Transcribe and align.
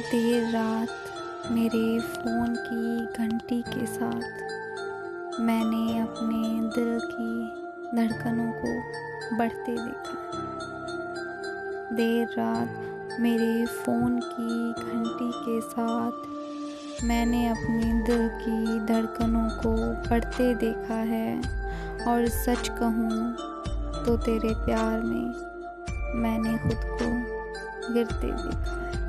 देर 0.00 0.44
रात 0.50 1.50
मेरे 1.52 2.00
फ़ोन 2.00 2.54
की 2.58 3.06
घंटी 3.18 3.60
के 3.62 3.86
साथ 3.86 5.40
मैंने 5.40 5.98
अपने 5.98 6.68
दिल 6.70 7.00
की 7.04 7.96
धड़कनों 7.96 8.50
को 8.52 8.72
बढ़ते 9.36 9.72
देखा। 9.72 10.16
देर 11.94 12.34
रात 12.38 13.18
मेरे 13.20 13.66
फ़ोन 13.66 14.18
की 14.24 14.72
घंटी 14.72 15.30
के 15.36 15.60
साथ 15.60 17.04
मैंने 17.04 17.46
अपने 17.48 17.92
दिल 18.02 18.28
की 18.40 18.78
धड़कनों 18.86 19.48
को 19.58 19.74
बढ़ते 20.08 20.54
देखा 20.54 21.00
है 21.12 21.36
और 22.06 22.28
सच 22.38 22.68
कहूँ 22.78 23.34
तो 24.04 24.16
तेरे 24.16 24.54
प्यार 24.64 25.00
में 25.00 25.28
मैंने 26.22 26.58
खुद 26.58 26.80
को 26.92 27.08
गिरते 27.94 28.26
देखा 28.26 28.80
है। 28.80 28.99